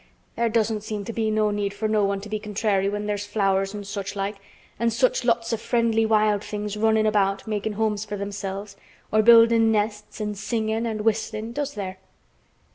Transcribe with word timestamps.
"There 0.35 0.49
doesn't 0.49 0.81
seem 0.83 1.05
to 1.05 1.13
be 1.13 1.29
no 1.29 1.51
need 1.51 1.75
for 1.75 1.87
no 1.87 2.03
one 2.03 2.21
to 2.21 2.27
be 2.29 2.39
contrary 2.39 2.89
when 2.89 3.05
there's 3.05 3.27
flowers 3.27 3.75
an' 3.75 3.83
such 3.83 4.15
like, 4.15 4.37
an' 4.79 4.89
such 4.89 5.23
lots 5.23 5.53
o' 5.53 5.57
friendly 5.57 6.07
wild 6.07 6.43
things 6.43 6.75
runnin' 6.75 7.05
about 7.05 7.45
makin' 7.45 7.73
homes 7.73 8.03
for 8.03 8.17
themselves, 8.17 8.75
or 9.11 9.21
buildin' 9.21 9.71
nests 9.71 10.19
an' 10.19 10.33
singin' 10.33 10.87
an' 10.87 11.03
whistlin', 11.03 11.53
does 11.53 11.75
there?" 11.75 11.99